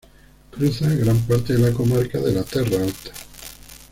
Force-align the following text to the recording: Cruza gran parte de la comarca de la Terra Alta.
Cruza 0.49 0.89
gran 0.95 1.19
parte 1.27 1.53
de 1.53 1.59
la 1.59 1.77
comarca 1.77 2.17
de 2.19 2.33
la 2.33 2.41
Terra 2.41 2.83
Alta. 2.83 3.11